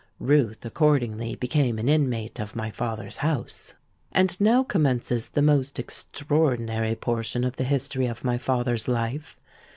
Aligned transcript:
Ruth 0.19 0.65
accordingly 0.65 1.35
became 1.35 1.77
an 1.77 1.87
inmate 1.87 2.39
of 2.39 2.55
my 2.55 2.71
father's 2.71 3.17
house. 3.17 3.75
"And 4.11 4.35
now 4.41 4.63
commences 4.63 5.29
the 5.29 5.43
most 5.43 5.77
extraordinary 5.77 6.95
portion 6.95 7.43
of 7.43 7.57
the 7.57 7.63
history 7.65 8.07
of 8.07 8.23
my 8.23 8.39
father's 8.39 8.87
life. 8.87 9.37